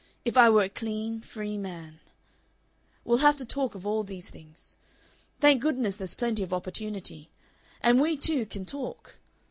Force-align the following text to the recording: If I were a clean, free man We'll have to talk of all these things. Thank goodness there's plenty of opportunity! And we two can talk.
If 0.25 0.35
I 0.35 0.49
were 0.49 0.63
a 0.63 0.69
clean, 0.69 1.19
free 1.21 1.59
man 1.59 1.99
We'll 3.05 3.19
have 3.19 3.37
to 3.37 3.45
talk 3.45 3.75
of 3.75 3.85
all 3.85 4.01
these 4.03 4.31
things. 4.31 4.75
Thank 5.39 5.61
goodness 5.61 5.97
there's 5.97 6.15
plenty 6.15 6.41
of 6.41 6.51
opportunity! 6.55 7.29
And 7.81 8.01
we 8.01 8.17
two 8.17 8.47
can 8.47 8.65
talk. 8.65 9.17